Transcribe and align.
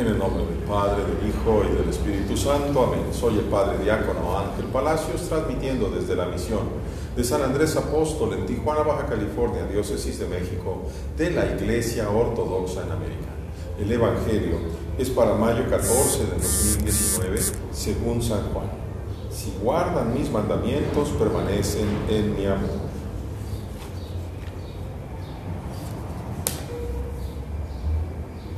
En 0.00 0.06
el 0.06 0.18
nombre 0.18 0.46
del 0.46 0.60
Padre, 0.60 1.02
del 1.04 1.28
Hijo 1.28 1.62
y 1.62 1.76
del 1.76 1.90
Espíritu 1.90 2.34
Santo. 2.34 2.84
Amén. 2.84 3.12
Soy 3.12 3.34
el 3.34 3.44
Padre 3.44 3.84
Diácono 3.84 4.38
Ángel 4.38 4.64
Palacios, 4.72 5.28
transmitiendo 5.28 5.90
desde 5.90 6.16
la 6.16 6.24
misión 6.24 6.60
de 7.14 7.22
San 7.22 7.42
Andrés 7.42 7.76
Apóstol 7.76 8.32
en 8.32 8.46
Tijuana, 8.46 8.80
Baja 8.80 9.04
California, 9.04 9.66
Diócesis 9.66 10.18
de 10.18 10.26
México, 10.26 10.84
de 11.18 11.32
la 11.32 11.44
Iglesia 11.54 12.08
Ortodoxa 12.08 12.82
en 12.82 12.92
América. 12.92 13.28
El 13.78 13.92
Evangelio 13.92 14.56
es 14.96 15.10
para 15.10 15.34
mayo 15.34 15.68
14 15.68 16.24
de 16.24 16.32
2019, 16.32 17.38
según 17.70 18.22
San 18.22 18.54
Juan. 18.54 18.70
Si 19.30 19.52
guardan 19.62 20.14
mis 20.14 20.30
mandamientos, 20.30 21.10
permanecen 21.10 21.86
en 22.08 22.36
mi 22.36 22.46
amor. 22.46 22.89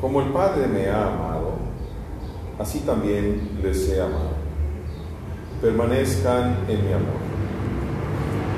Como 0.02 0.20
el 0.20 0.30
Padre 0.30 0.66
me 0.66 0.88
ha 0.88 1.06
amado, 1.06 1.52
así 2.58 2.80
también 2.80 3.60
les 3.62 3.88
he 3.88 4.02
amado. 4.02 4.32
Permanezcan 5.60 6.56
en 6.68 6.84
mi 6.84 6.92
amor. 6.92 7.22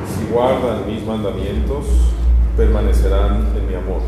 Si 0.08 0.32
guardan 0.32 0.86
mis 0.86 1.04
mandamientos, 1.04 1.84
permanecerán 2.56 3.54
en 3.58 3.68
mi 3.68 3.74
amor. 3.74 4.00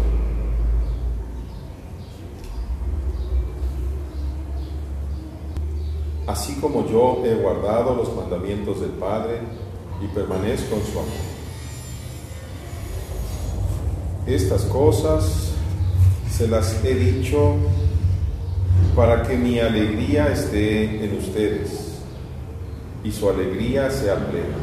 Así 6.27 6.55
como 6.59 6.89
yo 6.89 7.23
he 7.23 7.35
guardado 7.35 7.97
los 7.97 8.17
mandamientos 8.17 8.81
del 8.81 8.93
Padre 8.93 9.41
y 10.03 10.07
permanezco 10.07 10.75
en 10.75 10.85
su 10.87 10.99
amor. 10.99 11.13
Estas 14.27 14.65
cosas 14.65 15.46
se 16.37 16.49
las 16.49 16.85
he 16.85 16.95
dicho 16.95 17.57
para 18.95 19.23
que 19.23 19.39
mi 19.39 19.59
alegría 19.59 20.31
esté 20.31 21.03
en 21.03 21.17
ustedes 21.17 21.95
y 23.03 23.11
su 23.11 23.31
alegría 23.31 23.91
sea 23.91 24.17
plena. 24.17 24.57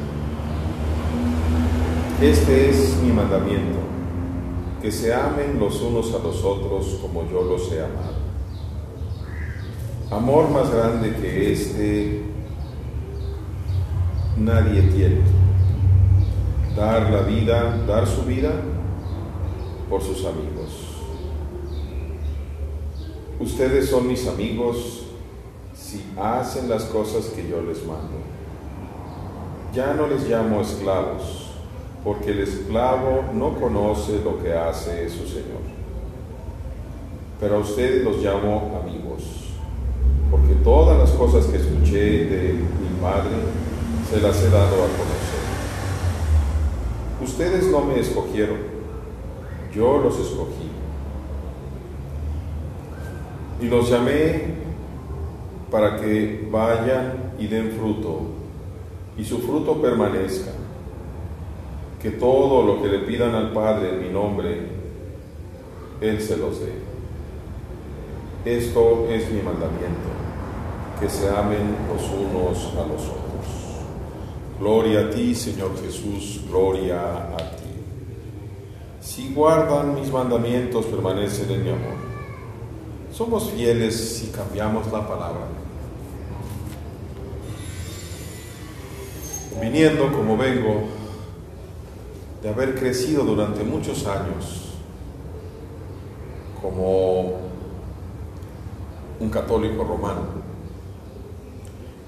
Este 2.22 2.70
es 2.70 2.96
mi 2.98 3.12
mandamiento, 3.12 3.80
que 4.84 4.92
se 4.92 5.16
amen 5.16 5.58
los 5.60 5.82
unos 5.82 6.14
a 6.14 6.20
los 6.20 6.44
otros 6.44 7.00
como 7.02 7.28
yo 7.32 7.42
los 7.42 7.72
he 7.72 7.84
amado. 7.84 8.22
Amor 10.12 10.52
más 10.52 10.70
grande 10.72 11.16
que 11.16 11.54
este 11.54 12.22
nadie 14.38 14.84
tiene. 14.84 15.22
Dar 16.78 17.10
la 17.10 17.22
vida, 17.22 17.84
dar 17.88 18.06
su 18.06 18.22
vida 18.26 18.52
por 19.90 20.04
sus 20.04 20.24
amigos. 20.24 20.83
Ustedes 23.44 23.90
son 23.90 24.08
mis 24.08 24.26
amigos 24.26 25.04
si 25.76 26.02
hacen 26.18 26.70
las 26.70 26.86
cosas 26.86 27.26
que 27.26 27.46
yo 27.46 27.62
les 27.62 27.86
mando. 27.86 28.16
Ya 29.74 29.94
no 29.96 30.08
les 30.08 30.30
llamo 30.30 30.62
esclavos, 30.62 31.50
porque 32.06 32.32
el 32.32 32.40
esclavo 32.40 33.26
no 33.34 33.60
conoce 33.60 34.22
lo 34.24 34.42
que 34.42 34.54
hace 34.54 35.10
su 35.10 35.28
Señor. 35.28 35.60
Pero 37.42 37.58
a 37.58 37.60
ustedes 37.60 38.06
los 38.06 38.24
llamo 38.24 38.82
amigos, 38.82 39.24
porque 40.32 40.54
todas 40.64 40.98
las 40.98 41.12
cosas 41.12 41.46
que 41.48 41.58
escuché 41.58 42.26
de 42.26 42.54
mi 42.54 43.02
Padre 43.02 43.36
se 44.10 44.22
las 44.22 44.42
he 44.42 44.50
dado 44.50 44.76
a 44.76 44.88
conocer. 44.88 45.44
Ustedes 47.22 47.70
no 47.70 47.82
me 47.82 48.00
escogieron, 48.00 48.60
yo 49.76 49.98
los 49.98 50.18
escogí 50.18 50.72
y 53.64 53.68
los 53.70 53.90
llamé 53.90 54.42
para 55.72 55.96
que 55.96 56.48
vayan 56.52 57.34
y 57.40 57.48
den 57.48 57.72
fruto, 57.72 58.20
y 59.18 59.24
su 59.24 59.40
fruto 59.40 59.82
permanezca. 59.82 60.52
Que 62.02 62.12
todo 62.12 62.62
lo 62.64 62.82
que 62.82 62.90
le 62.90 63.00
pidan 63.00 63.34
al 63.34 63.54
Padre 63.54 63.92
en 63.92 64.02
mi 64.02 64.10
nombre, 64.10 64.68
Él 66.02 66.22
se 66.22 66.36
los 66.36 66.60
dé. 66.60 66.74
Esto 68.44 69.08
es 69.10 69.32
mi 69.32 69.42
mandamiento, 69.42 70.10
que 71.00 71.10
se 71.10 71.30
amen 71.30 71.78
los 71.88 72.04
unos 72.12 72.74
a 72.74 72.86
los 72.86 73.02
otros. 73.04 73.24
Gloria 74.60 75.00
a 75.00 75.10
ti, 75.10 75.34
Señor 75.34 75.72
Jesús, 75.82 76.42
gloria 76.50 77.34
a 77.34 77.38
ti. 77.38 77.64
Si 79.00 79.34
guardan 79.34 79.96
mis 79.96 80.12
mandamientos, 80.12 80.86
permanecen 80.88 81.50
en 81.50 81.64
mi 81.64 81.70
amor. 81.70 82.13
Somos 83.14 83.52
fieles 83.52 84.18
si 84.18 84.32
cambiamos 84.32 84.92
la 84.92 85.08
palabra. 85.08 85.46
Viniendo 89.62 90.12
como 90.12 90.36
vengo, 90.36 90.86
de 92.42 92.50
haber 92.50 92.74
crecido 92.74 93.24
durante 93.24 93.64
muchos 93.64 94.06
años 94.08 94.74
como 96.60 97.38
un 99.20 99.30
católico 99.30 99.84
romano, 99.84 100.22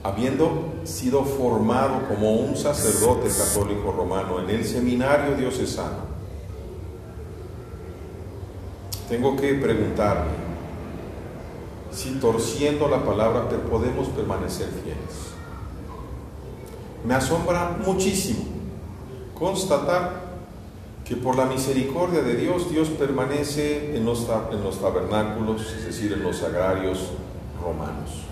habiendo 0.03 0.73
sido 0.85 1.23
formado 1.23 2.07
como 2.07 2.33
un 2.33 2.57
sacerdote 2.57 3.29
católico 3.29 3.91
romano 3.91 4.39
en 4.41 4.49
el 4.49 4.66
seminario 4.66 5.35
diocesano, 5.35 6.16
tengo 9.07 9.35
que 9.35 9.53
preguntarme, 9.53 10.54
si 11.95 12.11
torciendo 12.19 12.89
la 12.89 13.03
palabra 13.03 13.47
podemos 13.69 14.09
permanecer 14.09 14.67
fieles. 14.83 15.33
Me 17.06 17.16
asombra 17.16 17.78
muchísimo 17.85 18.44
constatar 19.33 20.25
que 21.05 21.16
por 21.16 21.38
la 21.38 21.45
misericordia 21.45 22.22
de 22.22 22.35
Dios, 22.35 22.69
Dios 22.69 22.89
permanece 22.89 23.95
en 23.95 24.05
los, 24.05 24.28
en 24.51 24.63
los 24.63 24.81
tabernáculos, 24.81 25.61
es 25.72 25.85
decir, 25.85 26.11
en 26.13 26.23
los 26.23 26.41
agrarios 26.44 27.11
romanos. 27.63 28.23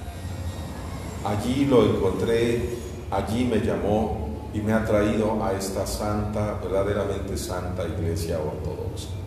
Allí 1.24 1.66
lo 1.66 1.86
encontré, 1.86 2.78
allí 3.12 3.46
me 3.46 3.62
llamó 3.62 4.50
y 4.54 4.60
me 4.60 4.74
ha 4.74 4.84
traído 4.84 5.42
a 5.44 5.54
esta 5.54 5.86
santa, 5.86 6.60
verdaderamente 6.62 7.38
santa 7.38 7.88
iglesia 7.88 8.40
ortodoxa. 8.40 9.23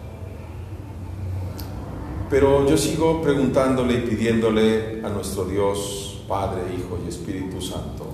Pero 2.28 2.68
yo 2.68 2.76
sigo 2.76 3.22
preguntándole 3.22 3.94
y 3.94 4.00
pidiéndole 4.00 5.00
a 5.04 5.08
nuestro 5.10 5.44
Dios, 5.44 6.24
Padre, 6.26 6.62
Hijo 6.76 6.98
y 7.04 7.08
Espíritu 7.08 7.60
Santo, 7.60 8.06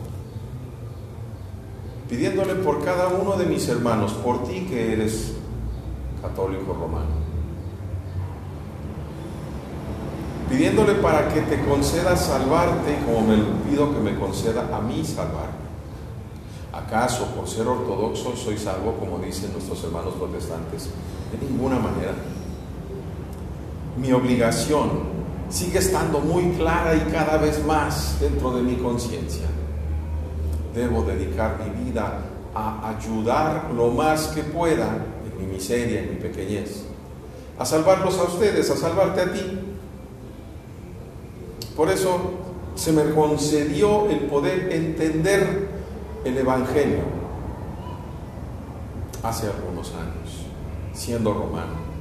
pidiéndole 2.11 2.56
por 2.56 2.84
cada 2.84 3.09
uno 3.09 3.37
de 3.37 3.47
mis 3.47 3.67
hermanos, 3.69 4.12
por 4.12 4.45
ti 4.45 4.67
que 4.69 4.93
eres 4.93 5.33
católico 6.21 6.75
romano, 6.75 7.23
pidiéndole 10.50 10.94
para 10.97 11.33
que 11.33 11.41
te 11.41 11.65
conceda 11.65 12.15
salvarte 12.15 12.99
como 13.06 13.27
me 13.27 13.39
pido 13.67 13.94
que 13.94 14.00
me 14.00 14.15
conceda 14.15 14.69
a 14.77 14.81
mí 14.83 15.03
salvarme. 15.05 15.62
¿Acaso 16.71 17.27
por 17.34 17.49
ser 17.49 17.67
ortodoxo 17.67 18.37
soy 18.37 18.59
salvo 18.59 18.93
como 18.99 19.19
dicen 19.19 19.53
nuestros 19.53 19.83
hermanos 19.84 20.15
protestantes? 20.15 20.91
De 21.31 21.47
ninguna 21.47 21.79
manera 21.79 22.12
mi 23.97 24.13
obligación 24.13 25.13
sigue 25.49 25.79
estando 25.79 26.19
muy 26.21 26.53
clara 26.53 26.95
y 26.95 27.13
cada 27.13 27.37
vez 27.37 27.65
más 27.67 28.19
dentro 28.21 28.53
de 28.53 28.63
mi 28.63 28.77
conciencia. 28.77 29.47
Debo 30.75 31.03
dedicar 31.03 31.59
mi 31.59 31.85
vida 31.85 32.21
a 32.55 32.97
ayudar 32.97 33.71
lo 33.75 33.91
más 33.91 34.29
que 34.29 34.43
pueda 34.43 34.97
en 35.27 35.39
mi 35.47 35.53
miseria, 35.53 36.01
en 36.01 36.11
mi 36.11 36.17
pequeñez, 36.17 36.85
a 37.59 37.65
salvarlos 37.65 38.19
a 38.19 38.25
ustedes, 38.25 38.71
a 38.71 38.77
salvarte 38.77 39.21
a 39.21 39.33
ti. 39.33 39.59
Por 41.77 41.91
eso 41.91 42.33
se 42.75 42.93
me 42.93 43.11
concedió 43.11 44.09
el 44.09 44.21
poder 44.21 44.73
entender 44.73 45.69
el 46.25 46.38
Evangelio 46.38 47.03
hace 49.23 49.47
algunos 49.47 49.93
años, 49.93 50.47
siendo 50.95 51.35
romano 51.35 51.92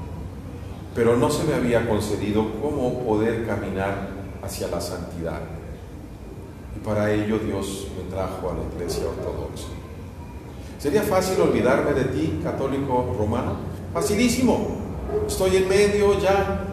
pero 0.93 1.15
no 1.15 1.29
se 1.29 1.43
me 1.45 1.53
había 1.53 1.87
concedido 1.87 2.45
cómo 2.61 2.99
poder 3.05 3.45
caminar 3.45 4.09
hacia 4.43 4.67
la 4.67 4.81
santidad. 4.81 5.39
Y 6.75 6.79
para 6.79 7.11
ello 7.11 7.39
Dios 7.39 7.87
me 7.97 8.09
trajo 8.09 8.49
a 8.49 8.53
la 8.53 8.75
iglesia 8.75 9.05
ortodoxa. 9.07 9.67
¿Sería 10.79 11.03
fácil 11.03 11.39
olvidarme 11.39 11.93
de 11.93 12.05
ti, 12.05 12.39
católico 12.43 13.15
romano? 13.17 13.55
Facilísimo. 13.93 14.79
Estoy 15.27 15.57
en 15.57 15.69
medio 15.69 16.19
ya 16.19 16.65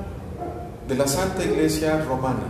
de 0.88 0.94
la 0.94 1.06
Santa 1.06 1.44
Iglesia 1.44 2.03
Romana. 2.09 2.47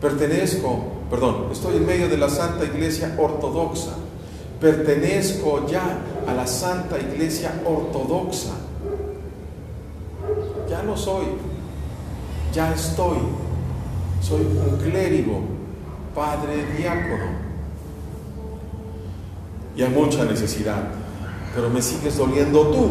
Pertenezco, 0.00 0.84
perdón, 1.10 1.48
estoy 1.52 1.76
en 1.76 1.86
medio 1.86 2.08
de 2.08 2.16
la 2.16 2.30
Santa 2.30 2.64
Iglesia 2.64 3.14
Ortodoxa. 3.18 3.92
Pertenezco 4.60 5.66
ya 5.66 5.98
a 6.26 6.32
la 6.32 6.46
Santa 6.46 6.98
Iglesia 6.98 7.60
Ortodoxa 7.66 8.65
no 10.86 10.96
soy, 10.96 11.26
ya 12.52 12.72
estoy. 12.72 13.18
Soy 14.20 14.40
un 14.40 14.78
clérigo, 14.78 15.40
padre 16.14 16.64
diácono. 16.76 17.46
Y 19.76 19.82
hay 19.82 19.90
mucha 19.90 20.24
necesidad, 20.24 20.82
pero 21.54 21.68
me 21.68 21.82
sigues 21.82 22.16
doliendo 22.16 22.68
tú. 22.68 22.90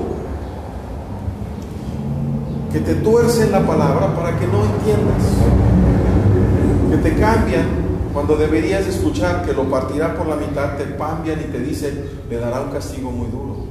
Que 2.72 2.80
te 2.80 2.96
tuercen 2.96 3.52
la 3.52 3.66
palabra 3.66 4.16
para 4.16 4.38
que 4.38 4.48
no 4.48 4.64
entiendas. 4.64 5.24
Que 6.92 6.98
te 6.98 7.20
cambian 7.20 7.86
cuando 8.14 8.38
deberías 8.38 8.88
escuchar 8.88 9.46
que 9.46 9.52
lo 9.52 9.70
partirá 9.70 10.16
por 10.16 10.28
la 10.28 10.38
mitad, 10.38 10.78
te 10.78 10.96
cambian 10.96 11.38
y 11.42 11.52
te 11.52 11.60
dicen, 11.60 12.02
le 12.30 12.38
dará 12.38 12.62
un 12.62 12.72
castigo 12.72 13.12
muy 13.12 13.28
duro. 13.28 13.66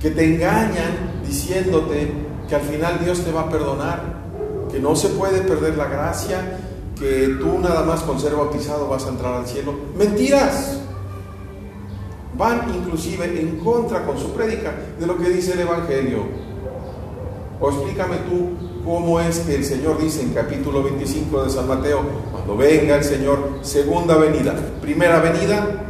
Que 0.00 0.10
te 0.10 0.34
engañan 0.34 1.22
diciéndote 1.26 2.12
que 2.54 2.60
al 2.60 2.70
final 2.70 3.00
Dios 3.04 3.24
te 3.24 3.32
va 3.32 3.42
a 3.42 3.48
perdonar, 3.48 4.00
que 4.70 4.78
no 4.78 4.94
se 4.94 5.08
puede 5.08 5.40
perder 5.40 5.76
la 5.76 5.86
gracia, 5.86 6.60
que 6.96 7.36
tú 7.40 7.58
nada 7.58 7.82
más 7.82 8.02
con 8.02 8.20
ser 8.20 8.36
bautizado 8.36 8.86
vas 8.86 9.06
a 9.06 9.08
entrar 9.08 9.34
al 9.34 9.46
cielo. 9.46 9.74
Mentiras. 9.96 10.78
Van 12.36 12.72
inclusive 12.72 13.40
en 13.40 13.58
contra 13.58 14.04
con 14.04 14.18
su 14.18 14.32
prédica 14.32 14.72
de 15.00 15.06
lo 15.06 15.16
que 15.16 15.30
dice 15.30 15.54
el 15.54 15.60
Evangelio. 15.60 16.26
O 17.60 17.70
explícame 17.70 18.18
tú 18.28 18.50
cómo 18.84 19.20
es 19.20 19.40
que 19.40 19.56
el 19.56 19.64
Señor 19.64 20.00
dice 20.00 20.22
en 20.22 20.32
capítulo 20.32 20.82
25 20.84 21.44
de 21.44 21.50
San 21.50 21.66
Mateo, 21.66 22.02
cuando 22.30 22.56
venga 22.56 22.96
el 22.96 23.04
Señor, 23.04 23.58
segunda 23.62 24.16
venida, 24.16 24.54
primera 24.80 25.20
venida, 25.20 25.86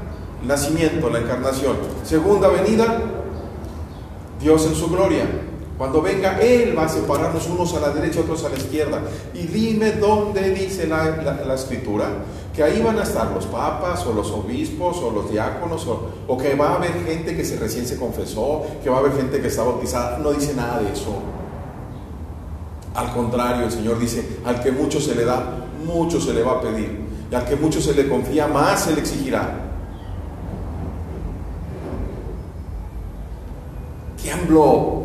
nacimiento, 0.47 1.11
la 1.11 1.21
encarnación, 1.21 1.77
segunda 2.05 2.49
venida, 2.49 3.03
Dios 4.41 4.67
en 4.67 4.75
su 4.75 4.89
gloria. 4.89 5.27
Cuando 5.77 6.01
venga 6.01 6.39
Él 6.41 6.77
va 6.79 6.85
a 6.85 6.89
separarnos 6.89 7.49
unos 7.49 7.75
a 7.75 7.81
la 7.81 7.91
derecha, 7.91 8.21
otros 8.21 8.45
a 8.45 8.49
la 8.49 8.57
izquierda. 8.57 9.03
Y 9.35 9.47
dime 9.47 9.93
dónde 9.93 10.51
dice 10.51 10.87
la, 10.87 11.55
escritura 11.55 12.07
que 12.55 12.63
ahí 12.63 12.81
van 12.81 12.99
a 12.99 13.03
estar 13.03 13.33
los 13.33 13.47
papas 13.47 14.07
o 14.07 14.13
los 14.13 14.31
obispos 14.31 14.99
o 14.99 15.11
los 15.11 15.31
diáconos 15.31 15.85
o, 15.89 16.11
o, 16.29 16.39
que 16.39 16.55
va 16.55 16.71
a 16.71 16.75
haber 16.77 17.05
gente 17.05 17.37
que 17.37 17.45
se 17.45 17.57
recién 17.59 17.85
se 17.85 17.99
confesó, 17.99 18.63
que 18.83 18.89
va 18.89 18.99
a 18.99 19.01
haber 19.01 19.17
gente 19.17 19.41
que 19.41 19.49
está 19.49 19.65
bautizada. 19.65 20.19
No 20.19 20.33
dice 20.33 20.55
nada 20.55 20.81
de 20.81 20.93
eso. 20.93 21.19
Al 22.95 23.13
contrario, 23.13 23.67
el 23.67 23.73
Señor 23.73 23.99
dice, 23.99 24.39
al 24.45 24.63
que 24.63 24.71
mucho 24.71 25.01
se 25.01 25.17
le 25.17 25.25
da, 25.25 25.67
mucho 25.85 26.21
se 26.21 26.33
le 26.33 26.45
va 26.45 26.53
a 26.53 26.61
pedir. 26.61 27.01
Y 27.31 27.35
al 27.35 27.45
que 27.45 27.57
mucho 27.57 27.81
se 27.81 27.93
le 27.95 28.09
confía, 28.09 28.47
más 28.47 28.85
se 28.85 28.95
le 28.95 29.01
exigirá. 29.01 29.61
Tiemblo. 34.23 35.04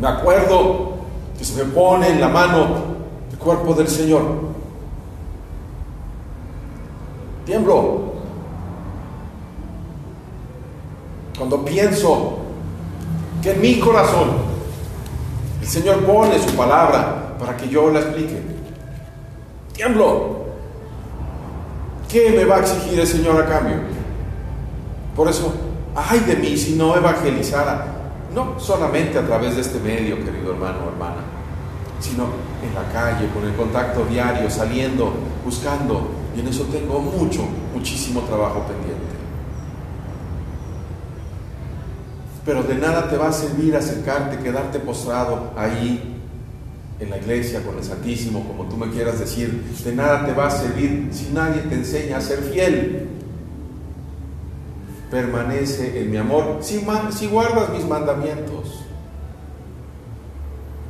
Me 0.00 0.08
acuerdo 0.08 0.92
que 1.36 1.44
se 1.44 1.62
me 1.62 1.70
pone 1.70 2.08
en 2.08 2.20
la 2.20 2.28
mano 2.28 2.66
el 3.30 3.38
cuerpo 3.38 3.74
del 3.74 3.88
Señor. 3.88 4.22
Tiemblo. 7.44 8.08
Cuando 11.36 11.64
pienso 11.64 12.38
que 13.42 13.52
en 13.52 13.60
mi 13.60 13.78
corazón 13.78 14.30
el 15.60 15.68
Señor 15.68 16.04
pone 16.04 16.38
su 16.38 16.54
palabra 16.56 17.36
para 17.38 17.56
que 17.56 17.68
yo 17.68 17.90
la 17.90 18.00
explique. 18.00 18.40
Tiemblo. 19.72 20.38
¿Qué 22.08 22.30
me 22.30 22.44
va 22.44 22.56
a 22.56 22.60
exigir 22.60 22.98
el 22.98 23.06
Señor 23.06 23.40
a 23.42 23.46
cambio? 23.46 23.76
Por 25.14 25.28
eso, 25.28 25.52
ay 25.94 26.20
de 26.20 26.36
mí 26.36 26.56
si 26.56 26.74
no 26.74 26.96
evangelizara, 26.96 27.97
no 28.34 28.58
solamente 28.58 29.18
a 29.18 29.26
través 29.26 29.54
de 29.56 29.62
este 29.62 29.78
medio, 29.80 30.16
querido 30.24 30.52
hermano 30.52 30.86
o 30.86 30.88
hermana, 30.90 31.22
sino 32.00 32.24
en 32.62 32.74
la 32.74 32.90
calle, 32.92 33.28
con 33.32 33.44
el 33.44 33.54
contacto 33.54 34.04
diario, 34.04 34.50
saliendo, 34.50 35.12
buscando, 35.44 36.10
y 36.36 36.40
en 36.40 36.48
eso 36.48 36.64
tengo 36.64 37.00
mucho, 37.00 37.42
muchísimo 37.74 38.20
trabajo 38.22 38.64
pendiente. 38.66 39.18
Pero 42.44 42.62
de 42.62 42.76
nada 42.76 43.08
te 43.10 43.16
va 43.16 43.28
a 43.28 43.32
servir 43.32 43.76
acercarte, 43.76 44.38
quedarte 44.38 44.78
postrado 44.78 45.52
ahí 45.56 46.18
en 47.00 47.10
la 47.10 47.18
iglesia 47.18 47.62
con 47.62 47.76
el 47.76 47.84
Santísimo, 47.84 48.44
como 48.46 48.64
tú 48.68 48.76
me 48.76 48.90
quieras 48.90 49.18
decir. 49.18 49.64
De 49.84 49.94
nada 49.94 50.24
te 50.26 50.32
va 50.32 50.46
a 50.46 50.50
servir 50.50 51.08
si 51.12 51.30
nadie 51.32 51.62
te 51.62 51.74
enseña 51.74 52.16
a 52.16 52.20
ser 52.20 52.38
fiel. 52.38 53.08
Permanece 55.10 56.02
en 56.02 56.10
mi 56.10 56.18
amor 56.18 56.58
si, 56.60 56.80
guardas 57.28 57.70
mis 57.70 57.86
mandamientos. 57.86 58.84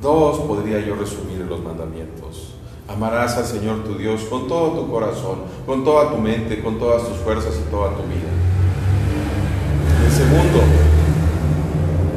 Dos 0.03 0.39
podría 0.41 0.81
yo 0.81 0.97
resumir 0.97 1.39
los 1.49 1.63
mandamientos. 1.63 2.55
Amarás 2.89 3.37
al 3.37 3.45
Señor 3.45 3.85
tu 3.85 3.95
Dios 3.95 4.23
con 4.25 4.49
todo 4.49 4.71
tu 4.71 4.91
corazón, 4.91 5.41
con 5.67 5.85
toda 5.85 6.11
tu 6.11 6.17
mente, 6.19 6.63
con 6.63 6.79
todas 6.79 7.07
tus 7.07 7.19
fuerzas 7.19 7.55
y 7.57 7.71
toda 7.71 7.91
tu 7.91 8.03
vida. 8.05 8.29
El 10.05 10.11
segundo, 10.11 10.63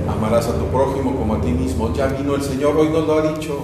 amarás 0.10 0.48
a 0.48 0.58
tu 0.58 0.66
prójimo 0.68 1.16
como 1.16 1.36
a 1.36 1.42
ti 1.42 1.52
mismo. 1.52 1.94
Ya 1.94 2.08
vino 2.08 2.36
el 2.36 2.42
Señor, 2.42 2.76
hoy 2.78 2.90
nos 2.90 3.06
lo 3.06 3.20
ha 3.20 3.34
dicho, 3.34 3.58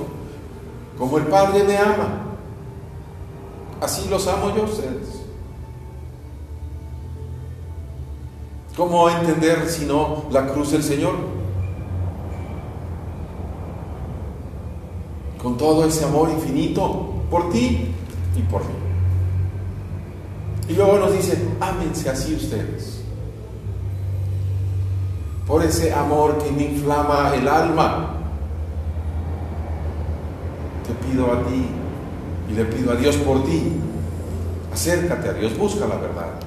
como 0.97 1.17
el 1.17 1.25
Padre 1.25 1.63
me 1.63 1.77
ama. 1.77 2.25
Así 3.81 4.09
los 4.09 4.27
amo 4.27 4.53
yo 4.55 4.63
a 4.63 4.65
ustedes. 4.65 5.26
¿Cómo 8.77 9.09
entender 9.09 9.67
si 9.67 9.85
no 9.85 10.25
la 10.29 10.45
cruz 10.47 10.71
del 10.71 10.83
Señor? 10.83 11.15
Con 15.41 15.57
todo 15.57 15.85
ese 15.85 16.05
amor 16.05 16.29
infinito 16.29 17.13
por 17.31 17.49
ti 17.49 17.91
y 18.35 18.41
por 18.43 18.61
mí. 18.61 18.75
Y 20.69 20.73
luego 20.73 20.99
nos 20.99 21.11
dice, 21.13 21.37
ámense 21.59 22.09
así 22.09 22.35
ustedes 22.35 22.97
por 25.47 25.63
ese 25.63 25.93
amor 25.93 26.37
que 26.37 26.51
me 26.51 26.65
inflama 26.65 27.33
el 27.33 27.47
alma. 27.47 28.13
Te 30.85 31.07
pido 31.07 31.31
a 31.31 31.43
ti 31.43 31.65
y 32.49 32.53
le 32.53 32.65
pido 32.65 32.91
a 32.91 32.95
Dios 32.95 33.15
por 33.17 33.43
ti. 33.45 33.71
Acércate 34.73 35.29
a 35.29 35.33
Dios, 35.33 35.57
busca 35.57 35.87
la 35.87 35.95
verdad. 35.95 36.46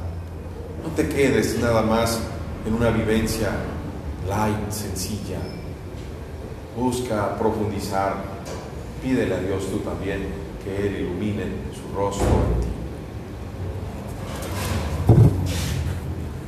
Quedes 1.08 1.58
nada 1.58 1.82
más 1.82 2.20
en 2.66 2.74
una 2.74 2.90
vivencia 2.90 3.50
light, 4.28 4.70
sencilla. 4.70 5.38
Busca 6.76 7.38
profundizar. 7.38 8.16
Pídele 9.02 9.34
a 9.34 9.40
Dios 9.40 9.66
tú 9.70 9.78
también 9.78 10.26
que 10.62 10.86
Él 10.86 11.00
ilumine 11.00 11.44
su 11.72 11.96
rostro 11.96 12.26
en 12.26 12.60
ti. 12.60 12.79